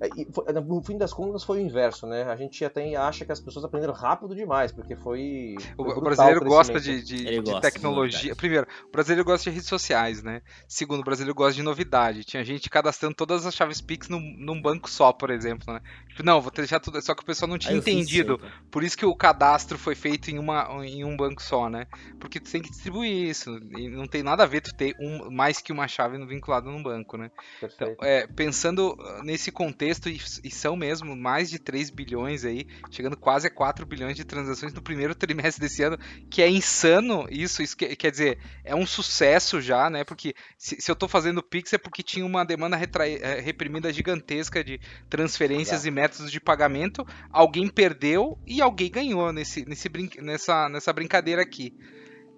[0.00, 2.24] é, no fim das contas foi o inverso, né?
[2.24, 5.56] A gente até acha que as pessoas aprenderam rápido demais, porque foi.
[5.74, 8.32] foi o brasileiro gosta de, de, de gosta tecnologia.
[8.32, 10.42] De Primeiro, o brasileiro gosta de redes sociais, né?
[10.68, 12.24] Segundo, o brasileiro gosta de novidade.
[12.24, 15.80] Tinha gente cadastrando todas as chaves Pix num, num banco só, por exemplo, né?
[16.08, 17.00] Tipo, não, vou deixar tudo.
[17.00, 18.38] Só que o pessoal não tinha entendido.
[18.70, 21.86] Por isso que o cadastro foi feito em, uma, em um banco só, né?
[22.20, 23.58] Porque tu tem que distribuir isso.
[23.78, 26.82] E não tem nada a ver tu ter um, mais que uma chave vinculada num
[26.82, 27.30] banco, né?
[27.62, 32.66] Então, é, pensando nesse contexto contexto, e, e, são mesmo mais de 3 bilhões aí,
[32.90, 37.26] chegando quase a 4 bilhões de transações no primeiro trimestre desse ano, que é insano
[37.30, 40.04] isso, isso que, quer dizer, é um sucesso já, né?
[40.04, 44.62] Porque se, se eu estou fazendo Pix é porque tinha uma demanda é, reprimida gigantesca
[44.64, 50.68] de transferências e métodos de pagamento, alguém perdeu e alguém ganhou nesse, nesse brin nessa,
[50.68, 51.74] nessa brincadeira aqui.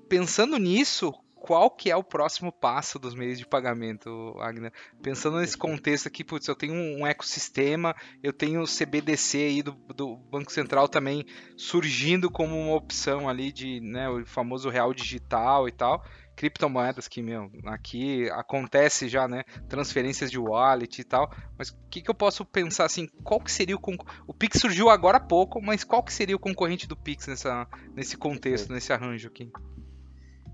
[0.09, 4.73] Pensando nisso, qual que é o próximo passo dos meios de pagamento, Agner?
[5.03, 9.73] Pensando nesse contexto aqui, putz, eu tenho um ecossistema, eu tenho o CBDC aí do,
[9.73, 11.25] do Banco Central também
[11.57, 16.05] surgindo como uma opção ali de, né, o famoso real digital e tal,
[16.37, 22.01] criptomoedas que, meu, aqui acontece já, né, transferências de wallet e tal, mas o que,
[22.03, 23.81] que eu posso pensar, assim, qual que seria o...
[24.27, 27.67] O Pix surgiu agora há pouco, mas qual que seria o concorrente do Pix nessa,
[27.95, 29.51] nesse contexto, nesse arranjo aqui?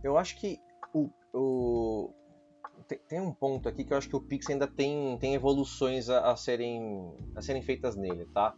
[0.02, 0.58] Eu acho que
[0.94, 2.10] o, o
[2.86, 6.08] tem, tem, um ponto aqui que eu acho que o Pix ainda tem, tem evoluções
[6.08, 8.54] a, a, serem, a serem feitas nele, tá?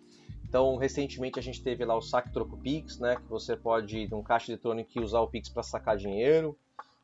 [0.48, 3.16] Então, recentemente a gente teve lá o saque troco Pix, né?
[3.16, 6.56] Que você pode, num caixa eletrônico, usar o Pix para sacar dinheiro.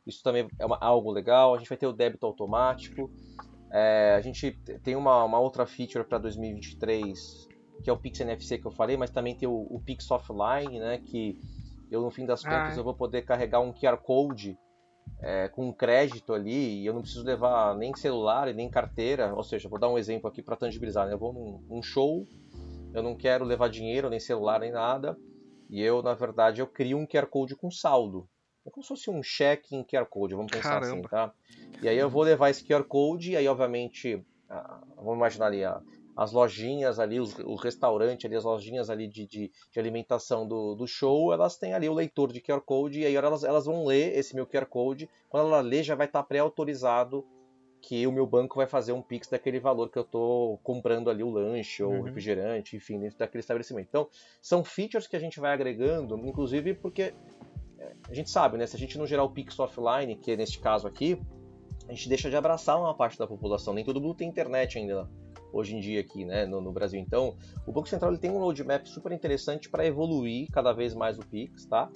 [0.06, 1.54] Isso também é uma, algo legal.
[1.54, 3.10] A gente vai ter o débito automático.
[3.70, 7.48] É, a gente tem uma, uma outra feature para 2023,
[7.82, 10.78] que é o Pix NFC que eu falei, mas também tem o, o Pix Offline,
[10.78, 10.98] né?
[10.98, 11.38] Que
[11.90, 12.80] eu, no fim das contas, ah.
[12.80, 14.58] eu vou poder carregar um QR Code
[15.20, 19.34] é, com crédito ali e eu não preciso levar nem celular e nem carteira.
[19.34, 21.06] Ou seja, vou dar um exemplo aqui para tangibilizar.
[21.06, 21.14] Né?
[21.14, 22.26] Eu vou num, num, show,
[22.92, 25.16] eu não quero levar dinheiro, nem celular, nem nada.
[25.70, 28.28] E eu, na verdade, eu crio um QR Code com saldo.
[28.66, 31.08] É como se fosse um cheque em QR Code, vamos pensar assim, Caramba.
[31.22, 31.34] assim, tá?
[31.82, 34.24] E aí eu vou levar esse QR Code e aí, obviamente,
[34.96, 35.62] vamos imaginar ali,
[36.22, 40.74] as lojinhas ali, os, o restaurante ali, as lojinhas ali de, de, de, alimentação do,
[40.74, 43.84] do show, elas têm ali o leitor de QR Code e aí elas, elas vão
[43.84, 45.08] ler esse meu QR Code.
[45.28, 47.24] Quando ela lê, já vai estar pré-autorizado
[47.80, 51.24] que o meu banco vai fazer um Pix daquele valor que eu estou comprando ali
[51.24, 52.02] o lanche ou uhum.
[52.02, 53.88] refrigerante, enfim, dentro daquele estabelecimento.
[53.88, 54.08] Então,
[54.40, 57.12] são features que a gente vai agregando, inclusive porque
[57.80, 58.66] é, a gente sabe, né?
[58.68, 61.20] Se a gente não gerar o Pix offline, que é neste caso aqui,
[61.88, 63.74] a gente deixa de abraçar uma parte da população.
[63.74, 65.10] Nem todo mundo tem internet ainda
[65.52, 67.00] hoje em dia aqui né, no, no Brasil.
[67.00, 67.36] Então,
[67.66, 71.26] o Banco Central ele tem um roadmap super interessante para evoluir cada vez mais o
[71.26, 71.90] Pix, tá?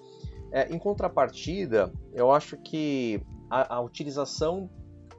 [0.52, 4.70] É, em contrapartida, eu acho que a, a utilização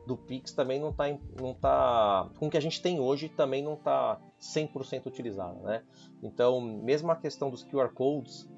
[0.06, 1.06] do Pix também não está
[1.40, 5.84] não tá, com o que a gente tem hoje também não está 100% utilizada, né?
[6.24, 8.50] Então, mesmo a questão dos QR Codes,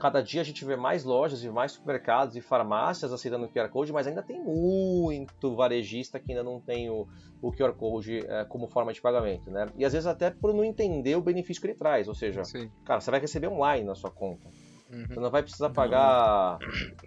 [0.00, 3.68] cada dia a gente vê mais lojas e mais supermercados e farmácias aceitando o QR
[3.68, 7.06] Code, mas ainda tem muito varejista que ainda não tem o,
[7.42, 9.66] o QR Code é, como forma de pagamento, né?
[9.76, 12.70] E às vezes até por não entender o benefício que ele traz, ou seja, Sim.
[12.84, 14.48] cara, você vai receber online na sua conta.
[14.90, 15.06] Uhum.
[15.06, 16.58] Você não vai precisar pagar.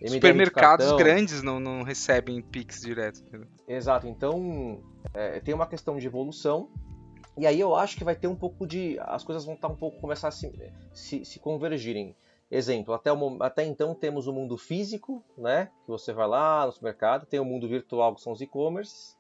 [0.08, 3.22] Supermercados grandes não, não recebem Pix direto.
[3.68, 4.82] Exato, então
[5.14, 6.70] é, tem uma questão de evolução.
[7.38, 8.98] E aí eu acho que vai ter um pouco de.
[9.02, 10.52] As coisas vão estar um pouco começar a se,
[10.94, 12.16] se, se convergirem.
[12.56, 15.72] Exemplo, até, o, até então temos o mundo físico, né?
[15.86, 19.16] Que você vai lá no supermercado, tem o mundo virtual, que são os e-commerce,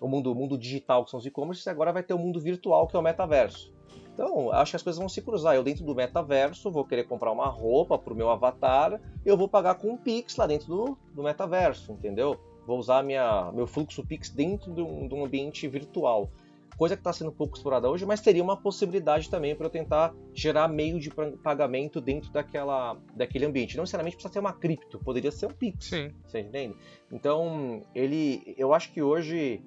[0.00, 2.40] o mundo, o mundo digital, que são os e-commerce, e agora vai ter o mundo
[2.40, 3.72] virtual, que é o metaverso.
[4.12, 5.54] Então, acho que as coisas vão se cruzar.
[5.54, 9.48] Eu, dentro do metaverso, vou querer comprar uma roupa para o meu avatar, eu vou
[9.48, 12.36] pagar com um Pix lá dentro do, do metaverso, entendeu?
[12.66, 16.28] Vou usar minha, meu fluxo Pix dentro de um, de um ambiente virtual
[16.76, 20.14] coisa que está sendo pouco explorada hoje, mas teria uma possibilidade também para eu tentar
[20.32, 21.10] gerar meio de
[21.42, 23.76] pagamento dentro daquela, daquele ambiente.
[23.76, 25.86] Não necessariamente precisa ser uma cripto, poderia ser um Pix.
[25.86, 26.12] Sim.
[26.26, 26.76] Você entende?
[27.10, 29.62] Então, ele, eu acho que hoje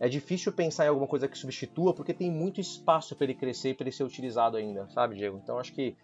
[0.00, 3.70] é difícil pensar em alguma coisa que substitua, porque tem muito espaço para ele crescer
[3.70, 5.38] e para ele ser utilizado ainda, sabe, Diego?
[5.42, 5.96] Então, acho que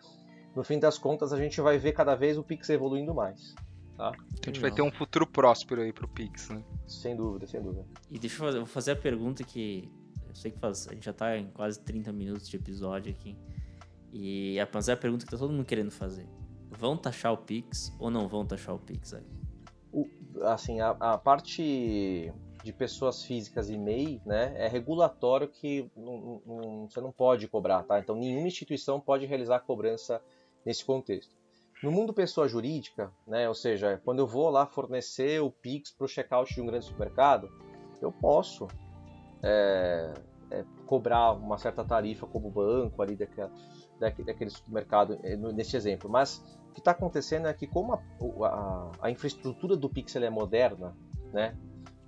[0.55, 3.55] no fim das contas a gente vai ver cada vez o Pix evoluindo mais.
[3.97, 4.11] Tá?
[4.11, 6.63] A gente vai ter um futuro próspero aí pro Pix, né?
[6.87, 7.85] Sem dúvida, sem dúvida.
[8.09, 9.91] E deixa eu fazer, vou fazer a pergunta que
[10.39, 13.37] sei que faz, a gente já tá em quase 30 minutos de episódio aqui.
[14.13, 16.27] E a, é a pergunta que tá todo mundo querendo fazer.
[16.71, 19.27] Vão taxar o Pix ou não vão taxar o Pix aí?
[19.93, 20.07] O,
[20.45, 26.89] assim, a, a, parte de pessoas físicas e MEI, né, é regulatório que não, não,
[26.89, 27.99] você não pode cobrar, tá?
[27.99, 30.23] Então nenhuma instituição pode realizar cobrança
[30.65, 31.37] nesse contexto.
[31.83, 36.05] No mundo pessoa jurídica, né, ou seja, quando eu vou lá fornecer o Pix para
[36.05, 37.49] o checkout de um grande supermercado,
[38.03, 38.67] eu posso
[39.43, 40.13] é,
[40.51, 43.51] é, cobrar uma certa tarifa como banco ali daquela,
[43.99, 46.11] daquele supermercado, é, nesse exemplo.
[46.11, 46.39] Mas
[46.71, 48.01] o que está acontecendo é que como a,
[48.47, 50.97] a, a infraestrutura do Pixel é moderna,
[51.33, 51.57] né?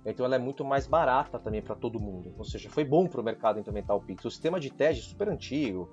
[0.05, 2.33] Então ela é muito mais barata também para todo mundo.
[2.37, 4.25] Ou seja, foi bom para o mercado implementar o Pix.
[4.25, 5.89] O sistema de teste é super antigo.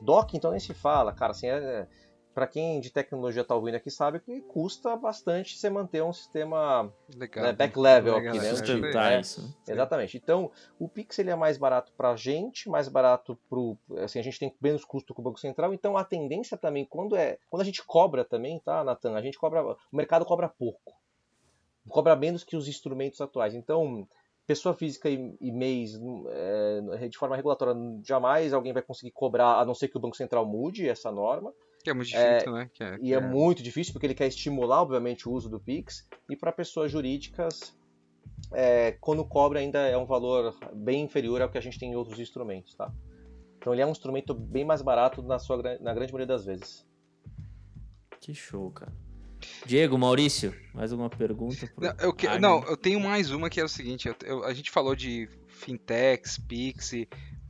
[0.00, 1.32] Doc, então nem se fala, cara.
[1.32, 1.86] Assim, é,
[2.34, 6.92] para quem de tecnologia está ouvindo aqui sabe que custa bastante você manter um sistema
[7.16, 8.50] Legal, né, back level aqui, né?
[8.50, 9.20] Sustentar né?
[9.20, 9.56] isso.
[9.66, 10.16] Exatamente.
[10.16, 14.22] Então, o Pix ele é mais barato para a gente, mais barato para assim, a
[14.22, 15.74] gente tem menos custo com o Banco Central.
[15.74, 19.14] Então, a tendência também quando é quando a gente cobra também, tá, Natan?
[19.14, 21.00] A gente cobra, o mercado cobra pouco
[21.90, 23.54] cobra menos que os instrumentos atuais.
[23.54, 24.06] Então,
[24.46, 29.64] pessoa física e, e MEIs, é, de forma regulatória, jamais alguém vai conseguir cobrar, a
[29.64, 31.52] não ser que o Banco Central mude essa norma.
[31.82, 32.70] Que é muito difícil, é, né?
[32.72, 35.58] Que é, e é, é, muito difícil porque ele quer estimular, obviamente, o uso do
[35.58, 36.06] Pix.
[36.28, 37.74] E para pessoas jurídicas,
[38.52, 41.96] é, quando cobra ainda é um valor bem inferior ao que a gente tem em
[41.96, 42.92] outros instrumentos, tá?
[43.56, 46.86] Então ele é um instrumento bem mais barato na, sua, na grande maioria das vezes.
[48.20, 48.92] Que show, cara.
[49.64, 51.70] Diego, Maurício, mais alguma pergunta?
[51.78, 54.52] Não eu, que, não, eu tenho mais uma que é o seguinte: eu, eu, a
[54.52, 56.92] gente falou de fintechs, Pix,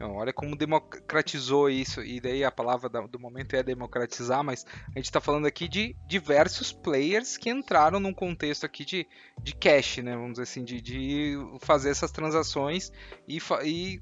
[0.08, 5.04] olha como democratizou isso, e daí a palavra do momento é democratizar, mas a gente
[5.04, 9.06] está falando aqui de diversos players que entraram num contexto aqui de,
[9.42, 10.14] de cash, né?
[10.14, 12.90] Vamos dizer assim, de, de fazer essas transações
[13.28, 14.00] e, e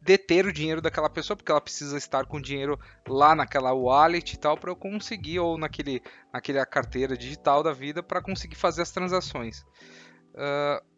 [0.00, 2.78] deter o dinheiro daquela pessoa, porque ela precisa estar com o dinheiro
[3.08, 6.02] lá naquela wallet e tal, para eu conseguir, ou naquele,
[6.32, 9.64] naquela carteira digital da vida, para conseguir fazer as transações.
[10.34, 10.93] Uh,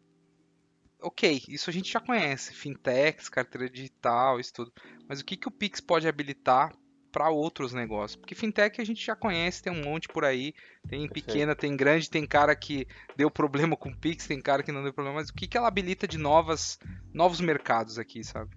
[1.01, 4.73] ok, isso a gente já conhece, fintechs, carteira digital, isso tudo.
[5.07, 6.75] Mas o que, que o Pix pode habilitar
[7.11, 8.15] para outros negócios?
[8.15, 10.53] Porque fintech a gente já conhece, tem um monte por aí,
[10.87, 14.71] tem pequena, tem grande, tem cara que deu problema com o Pix, tem cara que
[14.71, 16.77] não deu problema, mas o que, que ela habilita de novas,
[17.13, 18.55] novos mercados aqui, sabe?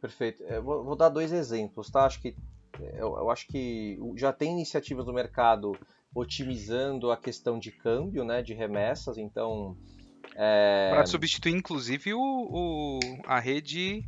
[0.00, 0.42] Perfeito.
[0.42, 2.04] Eu vou, vou dar dois exemplos, tá?
[2.04, 2.34] Acho que
[2.80, 5.76] eu, eu, acho que já tem iniciativas do mercado
[6.14, 9.16] otimizando a questão de câmbio, né, de remessas.
[9.16, 9.76] Então,
[10.36, 10.90] é...
[10.90, 14.04] para substituir inclusive o, o, a rede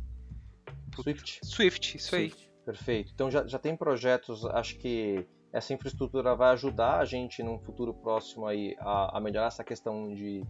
[0.95, 1.39] Swift.
[1.43, 2.41] Swift, isso Swift.
[2.41, 2.45] aí.
[2.65, 3.11] Perfeito.
[3.13, 4.45] Então já, já tem projetos.
[4.45, 9.47] Acho que essa infraestrutura vai ajudar a gente num futuro próximo aí a, a melhorar
[9.47, 10.43] essa questão de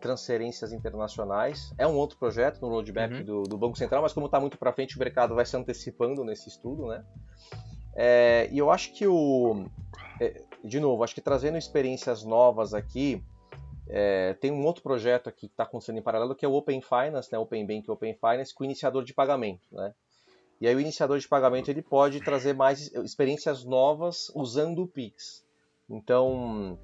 [0.00, 1.74] transferências internacionais.
[1.76, 3.24] É um outro projeto no roadmap uhum.
[3.24, 6.24] do, do, Banco Central, mas como está muito para frente, o mercado vai se antecipando
[6.24, 7.04] nesse estudo, né?
[7.94, 9.66] É, e eu acho que o.
[10.20, 13.22] É, de novo, acho que trazendo experiências novas aqui,
[13.92, 16.80] é, tem um outro projeto aqui que está acontecendo em paralelo, que é o Open
[16.80, 17.38] Finance, né?
[17.38, 19.92] Open Bank Open Finance, com o iniciador de pagamento, né?
[20.60, 25.44] E aí o iniciador de pagamento ele pode trazer mais experiências novas usando o Pix.
[25.88, 26.78] Então,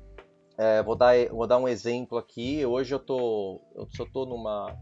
[0.57, 2.64] é, vou, dar, vou dar um exemplo aqui.
[2.64, 4.75] Hoje eu tô, eu só tô numa,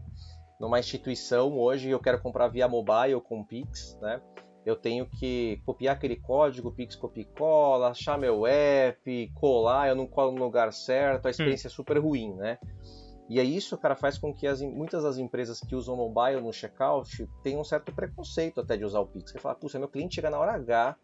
[0.59, 4.21] numa instituição hoje eu quero comprar via mobile com Pix, né?
[4.65, 9.95] Eu tenho que copiar aquele código, Pix copia e cola, achar meu app, colar, eu
[9.95, 11.71] não colo no lugar certo, a experiência hum.
[11.71, 12.57] é super ruim, né?
[13.29, 16.53] E aí isso, cara, faz com que as, muitas das empresas que usam mobile no
[16.53, 19.31] checkout tenham um certo preconceito até de usar o Pix.
[19.31, 20.95] Você fala, puxa, meu cliente chega na hora H,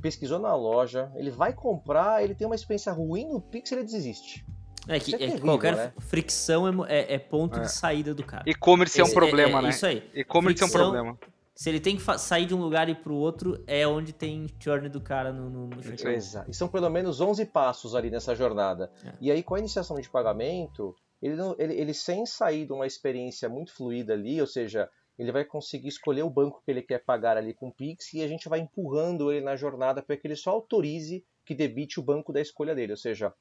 [0.00, 4.44] pesquisou na loja, ele vai comprar, ele tem uma experiência ruim no Pix, ele desiste.
[4.88, 5.92] É que, é, é terrível, qualquer né?
[5.98, 7.62] fricção é, é, é ponto é.
[7.62, 8.44] de saída do cara.
[8.46, 9.68] E-commerce é um problema, é, né?
[9.68, 10.10] Isso aí.
[10.14, 11.18] E-commerce é um problema.
[11.60, 14.46] Se ele tem que sair de um lugar e ir pro outro, é onde tem
[14.58, 16.50] churn do cara no, no, no Exato.
[16.50, 18.90] E são pelo menos 11 passos ali nessa jornada.
[19.04, 19.12] É.
[19.20, 23.46] E aí, com a iniciação de pagamento, ele, ele, ele sem sair de uma experiência
[23.46, 27.36] muito fluida ali, ou seja, ele vai conseguir escolher o banco que ele quer pagar
[27.36, 30.36] ali com o Pix e a gente vai empurrando ele na jornada para que ele
[30.36, 32.92] só autorize que debite o banco da escolha dele.
[32.92, 33.34] Ou seja,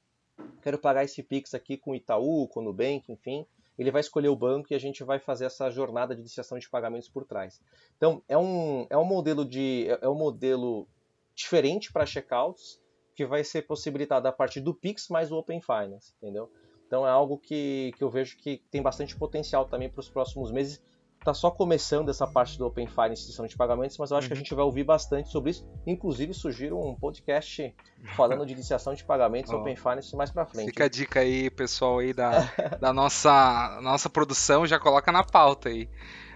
[0.62, 3.46] quero pagar esse Pix aqui com Itaú, com o Nubank, enfim.
[3.80, 6.70] Ele vai escolher o banco e a gente vai fazer essa jornada de iniciação de
[6.70, 7.62] pagamentos por trás.
[7.96, 10.86] Então, é um, é um modelo de é um modelo
[11.34, 12.82] diferente para checkouts
[13.16, 16.52] que vai ser possibilitado a partir do Pix mais o Open Finance, entendeu?
[16.86, 20.52] Então é algo que, que eu vejo que tem bastante potencial também para os próximos
[20.52, 20.82] meses
[21.20, 24.30] está só começando essa parte do Open Finance instituição de pagamentos, mas eu acho uhum.
[24.30, 24.44] que a uhum.
[24.44, 25.68] gente vai ouvir bastante sobre isso.
[25.86, 27.74] Inclusive, sugiro um podcast
[28.16, 29.58] falando de iniciação de pagamentos oh.
[29.58, 30.68] Open Finance mais para frente.
[30.68, 35.70] Fica a dica aí, pessoal aí da, da nossa, nossa produção, já coloca na pauta
[35.70, 35.90] aí.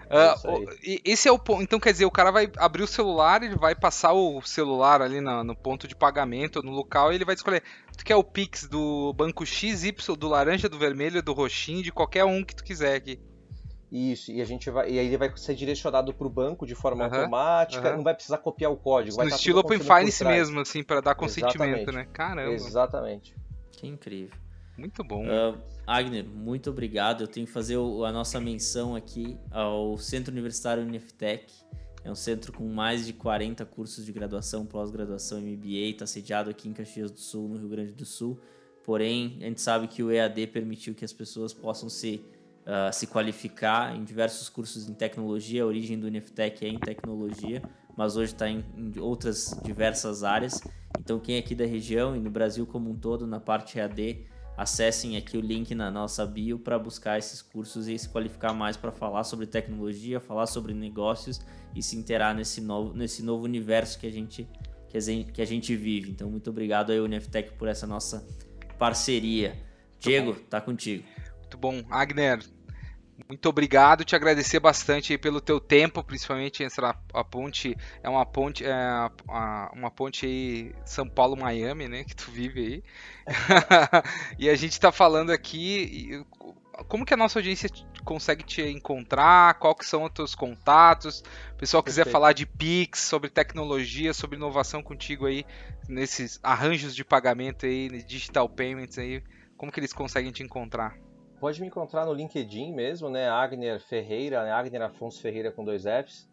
[0.04, 0.68] Uh,
[1.02, 1.62] esse é o ponto.
[1.62, 5.20] Então, quer dizer, o cara vai abrir o celular, ele vai passar o celular ali
[5.20, 7.62] no, no ponto de pagamento, no local, e ele vai escolher.
[7.96, 12.24] Tu quer o Pix do banco XY, do laranja, do vermelho, do roxinho, de qualquer
[12.24, 13.18] um que tu quiser aqui.
[13.94, 14.90] Isso, e a gente vai.
[14.90, 18.38] E aí ele vai ser direcionado para o banco de forma automática, não vai precisar
[18.38, 19.16] copiar o código.
[19.22, 21.92] No estilo Open Finance mesmo, assim, para dar consentimento, Exatamente.
[21.92, 22.08] né?
[22.12, 22.52] Caramba.
[22.52, 23.36] Exatamente.
[23.70, 24.36] Que incrível.
[24.76, 25.24] Muito bom.
[25.24, 27.22] Uh, Agner, muito obrigado.
[27.22, 31.52] Eu tenho que fazer a nossa menção aqui ao Centro Universitário Uniftec.
[32.02, 36.68] É um centro com mais de 40 cursos de graduação, pós-graduação MBA, está sediado aqui
[36.68, 38.40] em Caxias do Sul, no Rio Grande do Sul.
[38.82, 42.22] Porém, a gente sabe que o EAD permitiu que as pessoas possam se,
[42.66, 45.62] uh, se qualificar em diversos cursos em tecnologia.
[45.62, 47.62] A origem do Uniftec é em tecnologia,
[47.96, 50.60] mas hoje está em, em outras diversas áreas.
[50.98, 54.26] Então, quem é aqui da região e no Brasil como um todo, na parte EAD,
[54.56, 58.76] acessem aqui o link na nossa bio para buscar esses cursos e se qualificar mais
[58.76, 61.40] para falar sobre tecnologia, falar sobre negócios
[61.74, 64.48] e se interar nesse novo, nesse novo universo que a gente
[64.88, 66.12] que a gente, que a gente vive.
[66.12, 68.24] Então, muito obrigado aí, Uniftec, por essa nossa
[68.78, 69.56] parceria.
[69.98, 71.02] Diego, tá contigo.
[71.64, 71.82] Bom.
[71.88, 72.40] Agner,
[73.26, 78.62] muito obrigado, te agradecer bastante pelo teu tempo, principalmente essa a ponte é uma ponte
[78.62, 82.82] é a, uma ponte aí São Paulo Miami, né, que tu vive aí.
[84.38, 86.22] e a gente está falando aqui
[86.86, 87.70] como que a nossa audiência
[88.04, 91.22] consegue te encontrar, qual que são os teus contatos,
[91.54, 92.12] o pessoal quiser Perfeito.
[92.12, 95.46] falar de Pix, sobre tecnologia, sobre inovação contigo aí,
[95.88, 99.22] nesses arranjos de pagamento aí, digital payments aí,
[99.56, 100.94] como que eles conseguem te encontrar?
[101.44, 104.50] Pode me encontrar no LinkedIn mesmo, né, Agner Ferreira, né?
[104.50, 106.26] Agner Afonso Ferreira com dois Fs.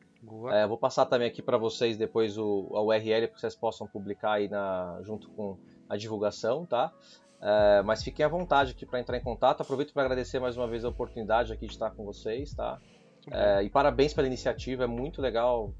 [0.53, 3.86] É, vou passar também aqui para vocês depois o, a URL para que vocês possam
[3.86, 5.57] publicar aí na, junto com
[5.89, 6.93] a divulgação, tá?
[7.41, 9.59] É, mas fiquem à vontade aqui para entrar em contato.
[9.59, 12.80] Aproveito para agradecer mais uma vez a oportunidade aqui de estar com vocês, tá?
[13.30, 15.74] É, e parabéns pela iniciativa, é muito legal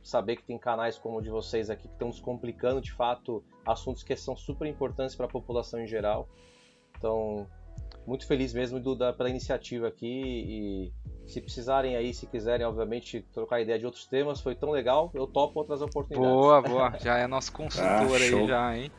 [0.00, 4.04] saber que tem canais como o de vocês aqui que estão descomplicando de fato assuntos
[4.04, 6.28] que são super importantes para a população em geral.
[6.96, 7.48] Então,
[8.06, 10.92] muito feliz mesmo do, da, pela iniciativa aqui e
[11.26, 15.26] se precisarem aí, se quiserem, obviamente, trocar ideia de outros temas, foi tão legal, eu
[15.26, 16.32] topo outras oportunidades.
[16.32, 18.92] Boa, boa, já é nosso consultor ah, aí já, hein?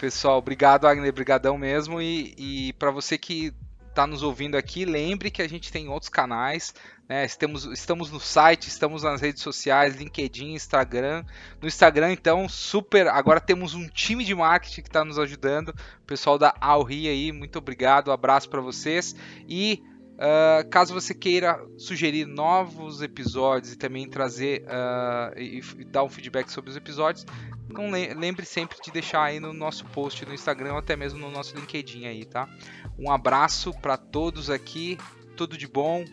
[0.00, 2.00] Pessoal, obrigado, Agner, brigadão mesmo.
[2.00, 3.52] E, e para você que
[3.98, 6.72] está nos ouvindo aqui, lembre que a gente tem outros canais.
[7.08, 7.24] Né?
[7.24, 11.24] Estamos, estamos no site, estamos nas redes sociais, LinkedIn, Instagram.
[11.60, 13.08] No Instagram, então, super.
[13.08, 15.70] Agora temos um time de marketing que está nos ajudando.
[15.70, 19.16] O pessoal da Alri aí, muito obrigado, um abraço para vocês.
[19.48, 19.82] E
[20.18, 26.08] Uh, caso você queira sugerir novos episódios e também trazer uh, e, e, dar um
[26.08, 27.24] feedback sobre os episódios,
[27.68, 31.30] não lembre sempre de deixar aí no nosso post no Instagram ou até mesmo no
[31.30, 32.48] nosso LinkedIn aí, tá?
[32.98, 34.98] Um abraço para todos aqui,
[35.36, 36.04] tudo de bom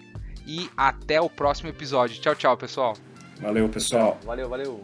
[0.46, 2.22] e até o próximo episódio.
[2.22, 2.96] Tchau, tchau, pessoal.
[3.42, 4.20] Valeu, pessoal.
[4.24, 4.84] Valeu, valeu.